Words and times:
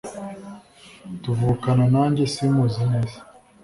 Tuvukana 1.21 1.83
nanjye 1.93 2.23
simuzi 2.33 2.81
neza 2.93 3.17